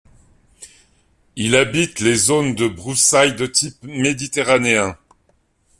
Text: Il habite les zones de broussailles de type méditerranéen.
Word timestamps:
Il 1.35 1.55
habite 1.55 1.99
les 1.99 2.15
zones 2.15 2.55
de 2.55 2.67
broussailles 2.67 3.35
de 3.35 3.45
type 3.45 3.83
méditerranéen. 3.83 4.97